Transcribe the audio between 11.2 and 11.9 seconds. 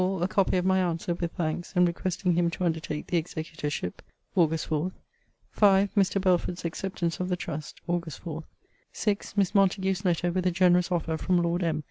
Lord M.